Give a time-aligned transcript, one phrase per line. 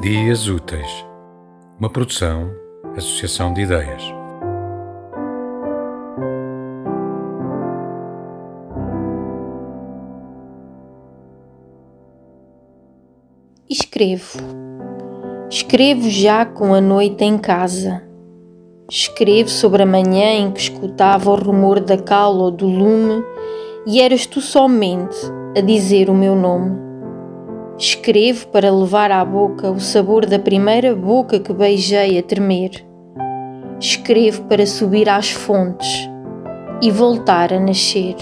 [0.00, 1.04] Dias Úteis,
[1.78, 2.50] uma produção,
[2.96, 4.02] associação de ideias.
[13.68, 14.38] Escrevo.
[15.50, 18.02] Escrevo já com a noite em casa.
[18.90, 23.22] Escrevo sobre a manhã em que escutava o rumor da cal ou do lume
[23.86, 25.18] e eras tu somente
[25.54, 26.89] a dizer o meu nome.
[27.80, 32.72] Escrevo para levar à boca o sabor da primeira boca que beijei a tremer.
[33.80, 35.88] Escrevo para subir às fontes
[36.82, 38.16] e voltar a nascer.